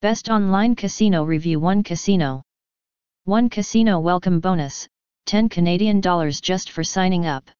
Best 0.00 0.30
Online 0.30 0.76
Casino 0.76 1.24
Review 1.24 1.58
1 1.58 1.82
Casino 1.82 2.40
1 3.24 3.48
Casino 3.48 3.98
Welcome 3.98 4.38
Bonus, 4.38 4.86
10 5.26 5.48
Canadian 5.48 6.00
dollars 6.00 6.40
just 6.40 6.70
for 6.70 6.84
signing 6.84 7.26
up. 7.26 7.50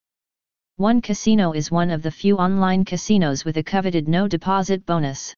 One 0.76 1.00
Casino 1.00 1.50
is 1.50 1.72
one 1.72 1.90
of 1.90 2.00
the 2.00 2.12
few 2.12 2.36
online 2.36 2.84
casinos 2.84 3.44
with 3.44 3.56
a 3.56 3.64
coveted 3.64 4.06
no 4.06 4.28
deposit 4.28 4.86
bonus. 4.86 5.34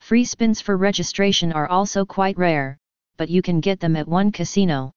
Free 0.00 0.26
spins 0.26 0.60
for 0.60 0.76
registration 0.76 1.54
are 1.54 1.68
also 1.68 2.04
quite 2.04 2.36
rare, 2.36 2.76
but 3.16 3.30
you 3.30 3.40
can 3.40 3.60
get 3.60 3.80
them 3.80 3.96
at 3.96 4.06
One 4.06 4.30
Casino. 4.30 4.92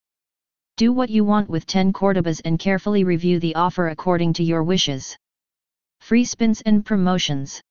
Do 0.76 0.92
what 0.92 1.10
you 1.10 1.24
want 1.24 1.50
with 1.50 1.66
10 1.66 1.94
Cordobas 1.94 2.42
and 2.44 2.60
carefully 2.60 3.06
review 3.06 3.40
the 3.40 3.56
offer 3.56 3.88
according 3.88 4.34
to 4.34 4.44
your 4.44 4.64
wishes. 4.64 5.16
Free 6.02 6.26
spins 6.26 6.60
and 6.66 6.86
promotions. 6.86 7.62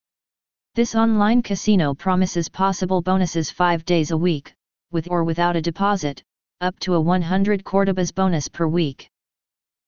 This 0.74 0.94
online 0.94 1.42
casino 1.42 1.92
promises 1.92 2.48
possible 2.48 3.02
bonuses 3.02 3.50
5 3.50 3.84
days 3.84 4.10
a 4.10 4.16
week, 4.16 4.54
with 4.90 5.06
or 5.10 5.22
without 5.22 5.54
a 5.54 5.60
deposit, 5.60 6.22
up 6.62 6.78
to 6.78 6.94
a 6.94 7.00
100 7.00 7.62
Cordobas 7.62 8.10
bonus 8.10 8.48
per 8.48 8.66
week. 8.66 9.06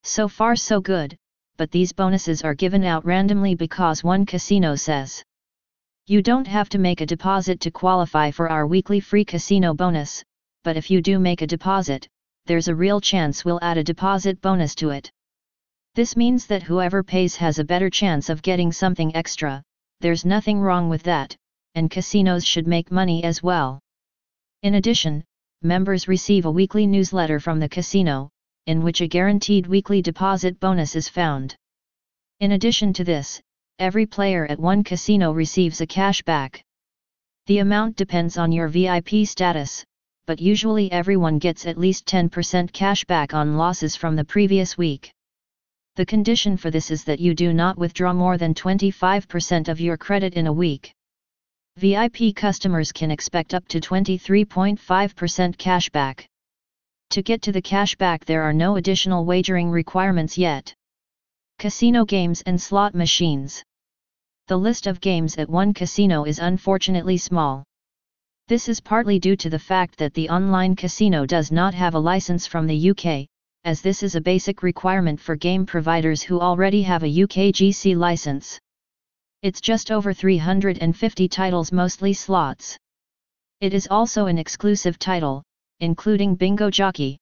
So 0.03 0.29
far 0.29 0.55
so 0.55 0.83
good, 0.83 1.17
but 1.57 1.71
these 1.71 1.95
bonuses 1.95 2.43
are 2.43 2.55
given 2.55 2.85
out 2.85 3.07
randomly 3.07 3.55
because 3.55 4.05
one 4.05 4.27
casino 4.27 4.75
says. 4.75 5.23
You 6.07 6.21
don't 6.21 6.47
have 6.47 6.69
to 6.69 6.79
make 6.79 7.01
a 7.01 7.07
deposit 7.07 7.61
to 7.61 7.71
qualify 7.71 8.31
for 8.31 8.51
our 8.51 8.67
weekly 8.67 9.01
free 9.01 9.25
casino 9.25 9.73
bonus, 9.73 10.23
but 10.65 10.77
if 10.77 10.91
you 10.91 11.01
do 11.01 11.19
make 11.19 11.41
a 11.41 11.47
deposit, 11.47 12.07
there's 12.45 12.69
a 12.69 12.75
real 12.75 13.01
chance 13.01 13.43
we'll 13.43 13.59
add 13.63 13.79
a 13.79 13.85
deposit 13.85 14.39
bonus 14.43 14.75
to 14.75 14.91
it. 14.91 15.11
This 15.95 16.15
means 16.15 16.45
that 16.49 16.65
whoever 16.65 17.03
pays 17.03 17.37
has 17.37 17.59
a 17.59 17.65
better 17.65 17.89
chance 17.89 18.29
of 18.29 18.43
getting 18.43 18.71
something 18.71 19.17
extra, 19.17 19.63
there's 20.05 20.27
nothing 20.27 20.61
wrong 20.61 20.91
with 20.91 21.03
that, 21.05 21.35
and 21.75 21.91
casinos 21.91 22.45
should 22.45 22.67
make 22.67 22.93
money 22.93 23.25
as 23.25 23.43
well. 23.43 23.81
In 24.61 24.75
addition, 24.75 25.25
members 25.63 26.09
receive 26.09 26.45
a 26.45 26.51
weekly 26.51 26.87
newsletter 26.87 27.41
from 27.41 27.59
the 27.59 27.71
casino, 27.71 28.29
in 28.67 28.83
which 28.83 29.01
a 29.01 29.09
guaranteed 29.09 29.67
weekly 29.67 30.03
deposit 30.03 30.61
bonus 30.61 30.95
is 30.95 31.09
found. 31.09 31.57
In 32.41 32.53
addition 32.53 32.93
to 32.93 33.03
this, 33.03 33.41
every 33.79 34.05
player 34.05 34.45
at 34.45 34.61
one 34.61 34.85
casino 34.85 35.33
receives 35.33 35.81
a 35.81 35.87
cashback. 35.87 36.61
The 37.47 37.61
amount 37.61 37.97
depends 37.97 38.37
on 38.37 38.53
your 38.53 38.69
VIP 38.69 39.25
status, 39.25 39.87
but 40.27 40.39
usually 40.39 40.93
everyone 40.93 41.39
gets 41.39 41.65
at 41.65 41.79
least 41.79 42.05
10% 42.05 42.29
cashback 42.73 43.33
on 43.33 43.57
losses 43.57 43.97
from 43.97 44.17
the 44.17 44.25
previous 44.27 44.77
week. 44.77 45.15
The 45.97 46.07
condition 46.07 46.57
for 46.57 46.73
this 46.73 46.91
is 46.91 47.05
that 47.05 47.21
you 47.21 47.35
do 47.35 47.53
not 47.53 47.79
withdraw 47.79 48.13
more 48.13 48.37
than 48.37 48.53
25% 48.53 49.69
of 49.69 49.81
your 49.81 49.97
credit 49.97 50.35
in 50.35 50.49
a 50.49 50.53
week. 50.53 50.93
VIP 51.77 52.35
customers 52.35 52.91
can 52.91 53.13
expect 53.13 53.55
up 53.55 53.69
to 53.69 53.81
23.5% 53.81 55.57
cashback. 55.57 56.27
To 57.11 57.23
get 57.23 57.43
to 57.43 57.53
the 57.53 57.63
cashback 57.63 58.25
there 58.25 58.43
are 58.43 58.53
no 58.53 58.75
additional 58.75 59.25
wagering 59.25 59.71
requirements 59.71 60.37
yet. 60.37 60.75
Casino 61.61 62.05
games 62.05 62.43
and 62.43 62.61
slot 62.61 62.97
machines. 62.97 63.63
The 64.49 64.57
list 64.57 64.89
of 64.89 65.01
games 65.01 65.37
at 65.39 65.49
one 65.49 65.73
casino 65.73 66.25
is 66.25 66.41
unfortunately 66.41 67.19
small. 67.19 67.63
This 68.49 68.69
is 68.69 68.81
partly 68.81 69.21
due 69.21 69.37
to 69.37 69.49
the 69.49 69.61
fact 69.61 69.97
that 69.99 70.15
the 70.15 70.29
online 70.29 70.75
casino 70.75 71.25
does 71.25 71.53
not 71.53 71.73
have 71.73 71.95
a 71.95 72.01
license 72.01 72.49
from 72.49 72.67
the 72.67 72.91
UK, 72.91 73.29
as 73.65 73.81
this 73.81 74.03
is 74.03 74.15
a 74.15 74.21
basic 74.21 74.63
requirement 74.63 75.19
for 75.19 75.37
game 75.37 75.65
providers 75.65 76.23
who 76.23 76.39
already 76.39 76.83
have 76.83 77.03
a 77.03 77.07
UKGC 77.07 77.97
license. 77.97 78.59
It's 79.41 79.61
just 79.61 79.91
over 79.91 80.13
350 80.13 81.29
titles 81.29 81.73
mostly 81.73 82.13
slots. 82.13 82.77
It 83.61 83.73
is 83.73 83.89
also 83.91 84.27
an 84.27 84.37
exclusive 84.37 84.99
title, 84.99 85.43
including 85.81 86.35
Bingo 86.35 86.71
Jockey. 86.71 87.19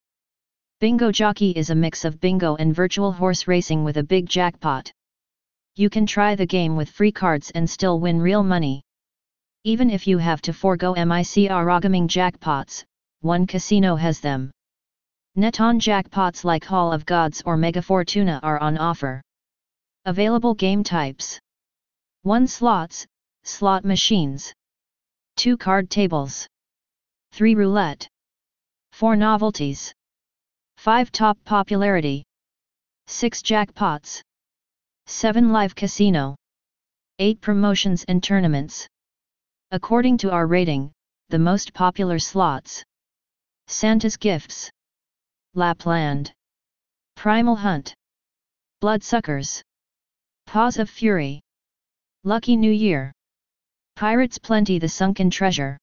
Bingo 0.81 1.13
Jockey 1.13 1.53
is 1.53 1.71
a 1.71 1.77
mix 1.77 2.05
of 2.05 2.19
bingo 2.19 2.57
and 2.57 2.75
virtual 2.75 3.13
horse 3.13 3.47
racing 3.47 3.85
with 3.85 3.99
a 3.99 4.03
big 4.03 4.29
jackpot. 4.29 4.91
You 5.77 5.89
can 5.89 6.07
try 6.07 6.35
the 6.35 6.47
game 6.47 6.75
with 6.75 6.91
free 6.91 7.13
cards 7.13 7.53
and 7.53 7.71
still 7.71 8.01
win 8.01 8.21
real 8.21 8.43
money. 8.43 8.83
Even 9.63 9.91
if 9.91 10.09
you 10.09 10.19
have 10.19 10.43
to 10.43 10.53
forego 10.53 10.93
Microgaming 10.95 12.09
jackpots, 12.09 12.83
one 13.21 13.47
casino 13.47 13.95
has 13.95 14.19
them. 14.19 14.51
NetEnt 15.37 15.81
jackpots 15.81 16.45
like 16.45 16.65
Hall 16.65 16.93
of 16.93 17.07
Gods 17.07 17.43
or 17.47 17.57
Mega 17.57 17.81
Fortuna 17.81 18.39
are 18.43 18.59
on 18.59 18.77
offer. 18.77 19.23
Available 20.05 20.55
game 20.55 20.85
types 20.85 21.41
1 22.23 22.47
slots, 22.47 23.07
slot 23.43 23.85
machines, 23.85 24.53
2 25.37 25.57
card 25.57 25.89
tables, 25.89 26.47
3 27.33 27.55
roulette. 27.55 28.07
4 28.93 29.17
novelties. 29.17 29.95
5 30.77 31.11
top 31.11 31.39
popularity. 31.45 32.25
6 33.07 33.41
jackpots. 33.43 34.21
7 35.07 35.51
live 35.51 35.75
casino. 35.75 36.37
8 37.19 37.41
promotions 37.41 38.05
and 38.07 38.23
tournaments. 38.23 38.87
According 39.71 40.19
to 40.19 40.31
our 40.31 40.47
rating, 40.47 40.93
the 41.31 41.39
most 41.39 41.73
popular 41.73 42.19
slots. 42.19 42.85
Santa's 43.67 44.19
Gifts. 44.19 44.71
Lapland. 45.55 46.33
Primal 47.15 47.57
Hunt. 47.57 47.95
Bloodsuckers. 48.81 49.63
Paws 50.47 50.79
of 50.79 50.89
Fury. 50.89 51.43
Lucky 52.25 52.57
New 52.57 52.73
Year. 52.73 53.13
Pirates 53.95 54.39
Plenty 54.39 54.79
The 54.79 54.89
Sunken 54.89 55.29
Treasure. 55.29 55.77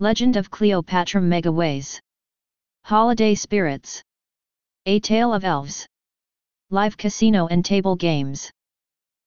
Legend 0.00 0.36
of 0.36 0.50
Cleopatra 0.50 1.20
Megaways. 1.20 2.00
Holiday 2.82 3.36
Spirits. 3.36 4.02
A 4.86 4.98
Tale 4.98 5.32
of 5.32 5.44
Elves. 5.44 5.86
Live 6.70 6.96
Casino 6.96 7.46
and 7.46 7.64
Table 7.64 7.94
Games. 7.94 8.50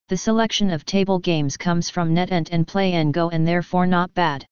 The 0.09 0.17
selection 0.17 0.71
of 0.71 0.83
table 0.83 1.19
games 1.19 1.55
comes 1.55 1.89
from 1.89 2.13
NetEnt 2.13 2.49
and 2.51 2.67
Play'n 2.67 3.13
GO 3.13 3.29
and 3.29 3.47
therefore 3.47 3.87
not 3.87 4.13
bad. 4.13 4.45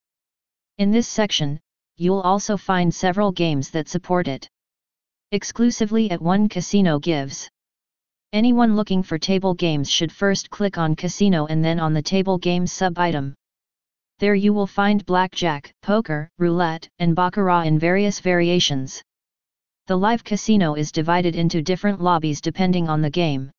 In 0.78 0.90
this 0.92 1.10
section, 1.10 1.60
you'll 1.98 2.22
also 2.22 2.56
find 2.56 2.96
several 2.96 3.34
games 3.34 3.72
that 3.72 3.90
support 3.90 4.30
it. 4.30 4.48
Exclusively 5.34 6.12
at 6.12 6.22
One 6.22 6.50
Casino 6.50 7.00
gives. 7.00 7.50
Anyone 8.34 8.76
looking 8.76 9.02
for 9.02 9.18
table 9.18 9.54
games 9.54 9.90
should 9.90 10.12
first 10.12 10.50
click 10.50 10.78
on 10.78 10.94
Casino 10.94 11.46
and 11.46 11.64
then 11.64 11.80
on 11.80 11.94
the 11.94 12.02
Table 12.02 12.38
Games 12.38 12.74
sub-item. 12.74 13.34
There 14.20 14.36
you 14.36 14.52
will 14.52 14.68
find 14.68 15.06
blackjack, 15.06 15.74
poker, 15.82 16.30
roulette, 16.38 16.90
and 17.00 17.16
baccarat 17.16 17.62
in 17.62 17.80
various 17.80 18.20
variations. 18.20 19.02
The 19.88 19.96
live 19.96 20.26
casino 20.26 20.74
is 20.74 20.92
divided 20.92 21.38
into 21.38 21.62
different 21.62 22.02
lobbies 22.02 22.42
depending 22.42 22.90
on 22.90 23.02
the 23.02 23.10
game. 23.10 23.52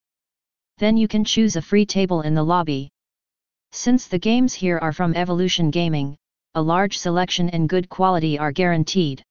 Then 0.77 0.95
you 0.95 1.07
can 1.07 1.25
choose 1.25 1.55
a 1.55 1.61
free 1.61 1.87
table 1.87 2.21
in 2.21 2.35
the 2.35 2.43
lobby. 2.43 2.91
Since 3.71 4.09
the 4.09 4.19
games 4.19 4.53
here 4.53 4.77
are 4.77 4.93
from 4.93 5.15
Evolution 5.15 5.71
Gaming, 5.71 6.17
a 6.53 6.61
large 6.61 6.99
selection 6.99 7.49
and 7.49 7.67
good 7.67 7.89
quality 7.89 8.37
are 8.37 8.51
guaranteed. 8.51 9.23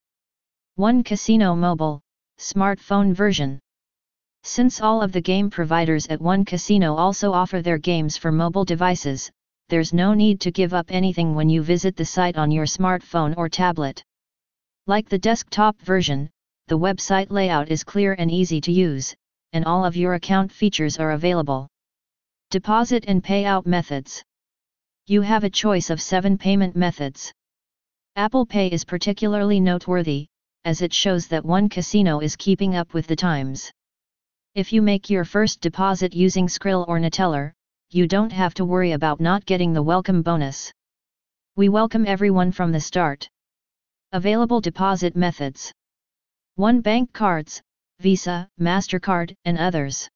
One 0.75 1.05
Casino 1.05 1.55
Mobile, 1.55 2.01
smartphone 2.39 3.15
version. 3.15 3.59
Since 4.43 4.81
all 4.81 5.03
of 5.03 5.13
the 5.13 5.21
game 5.21 5.51
providers 5.51 6.07
at 6.09 6.21
One 6.21 6.45
Casino 6.45 6.97
also 6.97 7.33
offer 7.33 7.63
their 7.63 7.79
games 7.79 8.17
for 8.17 8.33
mobile 8.33 8.65
devices, 8.65 9.31
there's 9.69 9.93
no 9.93 10.15
need 10.15 10.41
to 10.41 10.51
give 10.51 10.75
up 10.75 10.87
anything 10.91 11.35
when 11.35 11.49
you 11.49 11.63
visit 11.63 11.97
the 11.97 12.05
site 12.05 12.37
on 12.37 12.51
your 12.51 12.67
smartphone 12.67 13.35
or 13.37 13.49
tablet. 13.49 14.03
Like 14.87 15.09
the 15.09 15.19
desktop 15.19 15.81
version, 15.81 16.29
the 16.67 16.79
website 16.79 17.31
layout 17.31 17.71
is 17.71 17.85
clear 17.85 18.17
and 18.19 18.31
easy 18.31 18.61
to 18.63 18.73
use, 18.73 19.15
and 19.53 19.65
all 19.65 19.85
of 19.85 19.97
your 19.97 20.15
account 20.15 20.51
features 20.51 20.99
are 20.99 21.13
available. 21.13 21.69
Deposit 22.51 23.05
and 23.07 23.23
payout 23.23 23.65
methods. 23.65 24.23
You 25.07 25.23
have 25.23 25.45
a 25.45 25.51
choice 25.51 25.89
of 25.89 26.03
seven 26.03 26.37
payment 26.37 26.75
methods. 26.75 27.33
Apple 28.17 28.45
Pay 28.45 28.69
is 28.69 28.85
particularly 28.85 29.61
noteworthy, 29.61 30.27
as 30.65 30.83
it 30.83 30.93
shows 30.93 31.27
that 31.27 31.45
one 31.45 31.69
casino 31.69 32.21
is 32.21 32.37
keeping 32.37 32.77
up 32.77 32.95
with 32.95 33.07
the 33.07 33.17
times. 33.17 33.71
If 34.55 34.73
you 34.73 34.83
make 34.83 35.11
your 35.11 35.25
first 35.25 35.61
deposit 35.61 36.15
using 36.15 36.47
Skrill 36.47 36.87
or 36.87 36.99
Neteller, 36.99 37.53
you 37.91 38.07
don't 38.07 38.33
have 38.33 38.55
to 38.55 38.65
worry 38.65 38.93
about 38.93 39.21
not 39.21 39.45
getting 39.45 39.73
the 39.73 39.83
welcome 39.83 40.23
bonus. 40.23 40.73
We 41.57 41.69
welcome 41.69 42.07
everyone 42.07 42.53
from 42.53 42.71
the 42.71 42.81
start. 42.81 43.29
Available 44.13 44.61
deposit 44.61 45.17
methods 45.17 45.73
1. 46.57 46.81
Bank 46.81 47.13
cards, 47.13 47.61
Visa, 48.01 48.49
MasterCard, 48.61 49.35
and 49.45 49.59
others. 49.59 50.09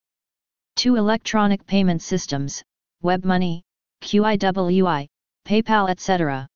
2. 0.77 0.97
Electronic 0.97 1.67
payment 1.67 2.03
systems, 2.03 2.63
WebMoney, 3.03 3.63
QIWI, 4.03 5.09
PayPal 5.47 5.89
etc. 5.91 6.47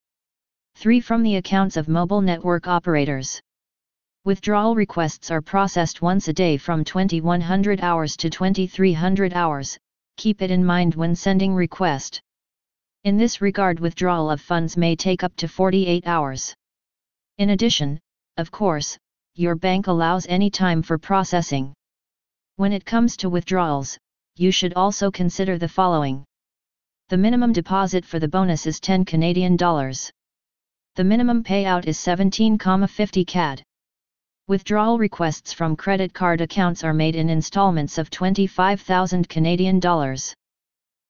3. 0.77 1.01
From 1.01 1.23
the 1.23 1.37
accounts 1.37 1.77
of 1.77 1.89
mobile 1.89 2.21
network 2.21 2.69
operators. 2.69 3.41
Withdrawal 4.27 4.75
requests 4.75 5.31
are 5.31 5.41
processed 5.41 6.03
once 6.03 6.29
a 6.29 6.33
day 6.35 6.59
from 6.59 6.85
2100 6.85 7.81
hours 7.81 8.19
to 8.19 8.29
2300 8.29 9.33
hours, 9.33 9.79
keep 10.19 10.43
it 10.43 10.51
in 10.51 10.63
mind 10.63 10.95
when 10.95 11.17
sending 11.17 11.55
request. 11.55 12.21
In 13.05 13.17
this 13.17 13.41
regard 13.41 13.81
withdrawal 13.81 14.31
of 14.31 14.43
funds 14.43 14.77
may 14.77 14.95
take 14.95 15.25
up 15.25 15.35
to 15.37 15.49
48 15.49 16.07
hours. 16.07 16.55
In 17.39 17.49
addition, 17.49 17.99
of 18.37 18.51
course, 18.51 18.99
your 19.37 19.55
bank 19.55 19.87
allows 19.87 20.27
any 20.27 20.51
time 20.51 20.83
for 20.83 20.99
processing. 20.99 21.73
When 22.57 22.75
it 22.75 22.85
comes 22.85 23.17
to 23.17 23.31
withdrawals, 23.31 23.97
you 24.37 24.53
should 24.53 24.75
also 24.75 25.11
consider 25.11 25.57
the 25.57 25.67
following. 25.67 26.27
The 27.09 27.17
minimum 27.17 27.55
deposit 27.55 28.05
for 28.05 28.19
the 28.19 28.29
bonus 28.29 28.67
is 28.67 28.81
10 28.81 29.07
Canadian 29.07 29.57
dollars. 29.57 30.11
The 30.97 31.05
minimum 31.05 31.43
payout 31.43 31.87
is 31.87 31.97
17,50 31.97 33.27
CAD. 33.27 33.65
Withdrawal 34.51 34.99
requests 34.99 35.53
from 35.53 35.77
credit 35.77 36.13
card 36.13 36.41
accounts 36.41 36.83
are 36.83 36.93
made 36.93 37.15
in 37.15 37.31
installments 37.31 37.99
of 37.99 38.11
25,000 38.11 39.29
Canadian 39.29 39.79
dollars. 39.79 40.35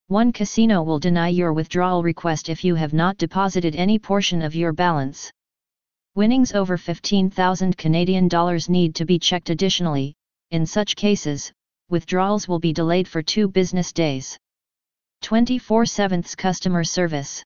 One 0.09 0.31
casino 0.31 0.83
will 0.83 0.99
deny 0.99 1.29
your 1.29 1.55
withdrawal 1.55 2.03
request 2.03 2.51
if 2.51 2.65
you 2.65 2.75
have 2.75 2.93
not 2.93 3.17
deposited 3.17 3.75
any 3.77 3.99
portion 3.99 4.43
of 4.43 4.55
your 4.55 4.75
balance. 4.75 5.31
Winnings 6.15 6.53
over 6.53 6.77
15,000 6.77 7.79
Canadian 7.79 8.29
dollars 8.29 8.69
need 8.69 8.95
to 8.97 9.07
be 9.07 9.19
checked 9.19 9.49
additionally. 9.49 10.13
In 10.51 10.67
such 10.67 10.95
cases, 10.95 11.51
withdrawals 11.89 12.47
will 12.47 12.61
be 12.61 12.75
delayed 12.75 13.09
for 13.09 13.23
2 13.23 13.49
business 13.49 13.91
days. 13.91 14.37
24/7 15.23 16.37
customer 16.37 16.85
service. 16.85 17.43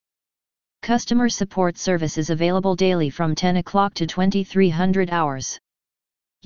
Customer 0.83 1.29
support 1.29 1.79
service 1.79 2.19
is 2.19 2.31
available 2.31 2.75
daily 2.75 3.11
from 3.11 3.37
10 3.37 3.59
o'clock 3.59 3.95
to 3.95 4.09
2300 4.09 5.11
hours. 5.11 5.57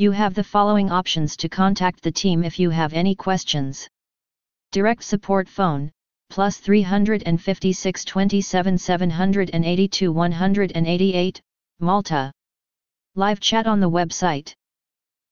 You 0.01 0.13
have 0.13 0.35
the 0.35 0.45
following 0.45 0.93
options 0.93 1.37
to 1.39 1.49
contact 1.49 2.05
the 2.05 2.13
team 2.13 2.45
if 2.45 2.61
you 2.61 2.71
have 2.71 2.93
any 2.93 3.17
questions. 3.17 3.89
Direct 4.71 5.03
support 5.03 5.49
phone, 5.49 5.91
plus 6.31 6.59
356 6.59 8.05
27 8.05 8.79
782 8.79 10.13
188, 10.13 11.43
Malta. 11.81 12.31
Live 13.17 13.41
chat 13.41 13.67
on 13.67 13.81
the 13.81 13.91
website. 13.91 14.55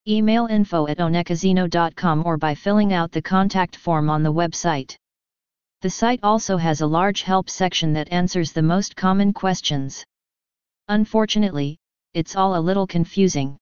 Email 0.08 0.46
info 0.46 0.88
at 0.88 0.98
onecasino.com 0.98 2.26
or 2.26 2.36
by 2.36 2.52
filling 2.52 2.92
out 2.92 3.12
the 3.12 3.22
contact 3.22 3.76
form 3.76 4.10
on 4.10 4.24
the 4.24 4.32
website. 4.32 4.96
The 5.82 5.90
site 5.90 6.18
also 6.24 6.56
has 6.56 6.80
a 6.80 6.88
large 6.88 7.22
help 7.22 7.48
section 7.48 7.92
that 7.92 8.10
answers 8.10 8.50
the 8.50 8.62
most 8.62 8.96
common 8.96 9.32
questions. 9.32 10.04
Unfortunately, 10.88 11.78
it's 12.14 12.34
all 12.34 12.56
a 12.56 12.66
little 12.68 12.88
confusing. 12.88 13.56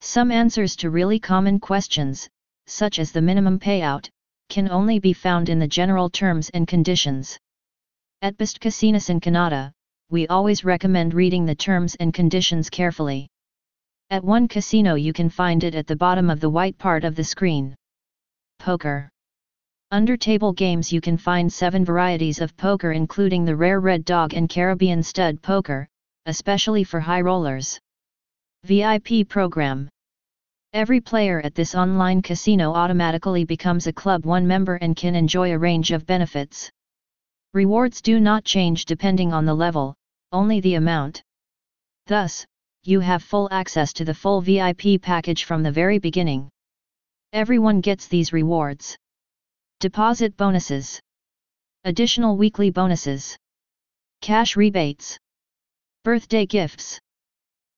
Some 0.00 0.30
answers 0.30 0.76
to 0.76 0.90
really 0.90 1.18
common 1.18 1.60
questions, 1.60 2.28
such 2.66 2.98
as 2.98 3.12
the 3.12 3.22
minimum 3.22 3.58
payout, 3.58 4.08
can 4.48 4.70
only 4.70 4.98
be 4.98 5.12
found 5.12 5.48
in 5.48 5.58
the 5.58 5.68
general 5.68 6.10
terms 6.10 6.50
and 6.50 6.68
conditions. 6.68 7.38
At 8.22 8.36
Best 8.36 8.60
Casinos 8.60 9.10
in 9.10 9.20
Canada, 9.20 9.72
we 10.10 10.26
always 10.28 10.64
recommend 10.64 11.14
reading 11.14 11.46
the 11.46 11.54
terms 11.54 11.96
and 11.96 12.14
conditions 12.14 12.70
carefully. 12.70 13.28
At 14.08 14.22
one 14.22 14.46
casino 14.46 14.94
you 14.94 15.12
can 15.12 15.28
find 15.28 15.64
it 15.64 15.74
at 15.74 15.88
the 15.88 15.96
bottom 15.96 16.30
of 16.30 16.38
the 16.38 16.50
white 16.50 16.78
part 16.78 17.02
of 17.02 17.16
the 17.16 17.24
screen. 17.24 17.74
Poker. 18.60 19.08
Under 19.90 20.16
table 20.16 20.52
games 20.52 20.92
you 20.92 21.00
can 21.00 21.16
find 21.16 21.52
seven 21.52 21.84
varieties 21.84 22.40
of 22.40 22.56
poker 22.56 22.92
including 22.92 23.44
the 23.44 23.56
rare 23.56 23.80
red 23.80 24.04
dog 24.04 24.34
and 24.34 24.48
Caribbean 24.48 25.02
stud 25.02 25.42
poker, 25.42 25.88
especially 26.26 26.84
for 26.84 27.00
high 27.00 27.20
rollers. 27.20 27.80
VIP 28.66 29.28
Program 29.28 29.88
Every 30.72 31.00
player 31.00 31.40
at 31.40 31.54
this 31.54 31.76
online 31.76 32.20
casino 32.20 32.72
automatically 32.72 33.44
becomes 33.44 33.86
a 33.86 33.92
Club 33.92 34.26
1 34.26 34.44
member 34.44 34.74
and 34.74 34.96
can 34.96 35.14
enjoy 35.14 35.52
a 35.52 35.58
range 35.58 35.92
of 35.92 36.04
benefits. 36.04 36.68
Rewards 37.54 38.02
do 38.02 38.18
not 38.18 38.44
change 38.44 38.84
depending 38.84 39.32
on 39.32 39.44
the 39.44 39.54
level, 39.54 39.94
only 40.32 40.58
the 40.58 40.74
amount. 40.74 41.22
Thus, 42.08 42.44
you 42.82 42.98
have 42.98 43.22
full 43.22 43.48
access 43.52 43.92
to 43.92 44.04
the 44.04 44.14
full 44.14 44.40
VIP 44.40 45.00
package 45.00 45.44
from 45.44 45.62
the 45.62 45.70
very 45.70 46.00
beginning. 46.00 46.50
Everyone 47.32 47.80
gets 47.80 48.08
these 48.08 48.32
rewards. 48.32 48.96
Deposit 49.78 50.36
bonuses. 50.36 51.00
Additional 51.84 52.36
weekly 52.36 52.70
bonuses. 52.70 53.36
Cash 54.22 54.56
rebates. 54.56 55.16
Birthday 56.02 56.46
gifts. 56.46 56.98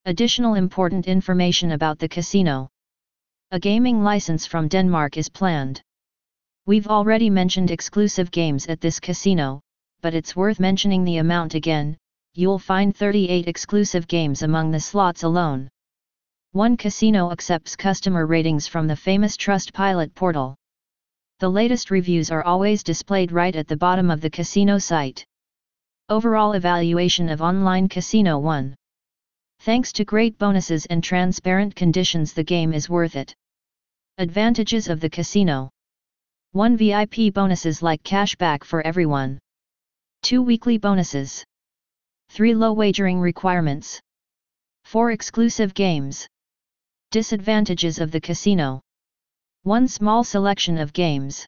Additional 0.08 0.55
important 0.55 1.06
information 1.06 1.72
about 1.72 1.99
the 1.99 2.08
casino. 2.08 2.70
A 3.50 3.60
gaming 3.60 4.02
license 4.02 4.46
from 4.46 4.66
Denmark 4.66 5.19
is 5.19 5.28
planned. 5.28 5.82
We've 6.64 6.87
already 6.87 7.28
mentioned 7.28 7.70
exclusive 7.70 8.31
games 8.31 8.69
at 8.69 8.81
this 8.81 9.00
casino, 9.00 9.60
but 10.00 10.14
it's 10.14 10.34
worth 10.34 10.60
mentioning 10.60 11.05
the 11.05 11.19
amount 11.19 11.55
again, 11.55 11.99
you'll 12.32 12.58
find 12.58 12.96
38 12.96 13.49
exclusive 13.49 14.08
games 14.08 14.43
among 14.43 14.70
the 14.70 14.81
slots 14.81 15.25
alone. 15.25 15.69
One 16.52 16.78
casino 16.78 17.31
accepts 17.31 17.76
customer 17.76 18.25
ratings 18.25 18.66
from 18.66 18.87
the 18.87 18.96
famous 18.96 19.37
Trustpilot 19.37 20.14
portal. 20.14 20.56
The 21.40 21.50
latest 21.50 21.90
reviews 21.90 22.31
are 22.31 22.44
always 22.44 22.82
displayed 22.82 23.31
right 23.31 23.54
at 23.54 23.69
the 23.69 23.76
bottom 23.76 24.11
of 24.11 24.22
the 24.22 24.31
casino 24.31 24.78
site. 24.78 25.26
Overall 26.08 26.52
evaluation 26.52 27.28
of 27.28 27.43
online 27.43 27.90
casino 27.90 28.38
1. 28.38 28.75
Thanks 29.60 29.93
to 29.94 30.05
great 30.05 30.38
bonuses 30.38 30.87
and 30.87 31.02
transparent 31.02 31.75
conditions 31.75 32.32
the 32.32 32.44
game 32.44 32.72
is 32.72 32.88
worth 32.88 33.16
it. 33.16 33.34
Advantages 34.16 34.88
of 34.88 35.00
the 35.00 35.10
casino 35.10 35.70
1 36.52 36.76
VIP 36.76 37.32
bonuses 37.32 37.82
like 37.82 38.02
cashback 38.02 38.64
for 38.64 38.81
everyone. 38.87 39.38
2 40.22 40.43
weekly 40.43 40.78
bonuses. 40.78 41.44
3 42.31 42.55
low 42.55 42.72
wagering 42.72 43.20
requirements. 43.20 44.00
4 44.84 45.10
exclusive 45.10 45.75
games. 45.75 46.26
Disadvantages 47.11 47.99
of 47.99 48.11
the 48.11 48.20
casino 48.20 48.81
1 49.64 49.88
small 49.88 50.25
selection 50.25 50.78
of 50.78 50.93
games. 50.93 51.46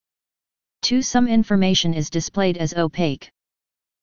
2 0.83 1.01
Some 1.01 1.29
information 1.29 1.95
is 1.95 2.11
displayed 2.11 2.56
as 2.56 2.75
opaque. 2.75 3.31